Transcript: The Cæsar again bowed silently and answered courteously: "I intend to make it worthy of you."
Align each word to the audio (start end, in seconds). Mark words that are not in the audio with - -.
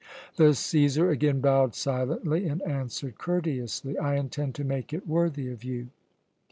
The 0.37 0.45
Cæsar 0.53 1.11
again 1.11 1.41
bowed 1.41 1.75
silently 1.75 2.47
and 2.47 2.63
answered 2.63 3.19
courteously: 3.19 3.99
"I 3.99 4.15
intend 4.15 4.55
to 4.55 4.63
make 4.63 4.93
it 4.93 5.07
worthy 5.07 5.47
of 5.51 5.63
you." 5.63 5.89